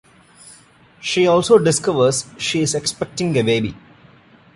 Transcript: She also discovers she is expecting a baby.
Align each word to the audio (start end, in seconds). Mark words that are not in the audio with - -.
She 0.99 1.27
also 1.27 1.59
discovers 1.59 2.25
she 2.39 2.61
is 2.61 2.73
expecting 2.73 3.35
a 3.37 3.43
baby. 3.43 3.77